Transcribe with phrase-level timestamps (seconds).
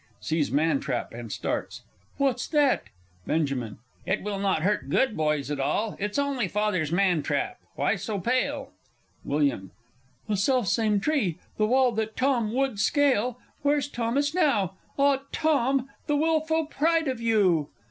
[0.19, 1.83] [Sees Man trap, and starts.
[2.17, 2.85] What's that?
[3.27, 3.53] Benj.
[4.07, 8.19] It will not hurt good boys at all It's only Father's Man trap why so
[8.19, 8.71] pale?
[9.23, 9.69] Wm.
[10.27, 11.37] The self same tree!...
[11.57, 13.37] the wall that Tom would scale!
[13.61, 14.73] Where's Thomas now?
[14.97, 17.69] Ah, Tom, the wilful pride of you.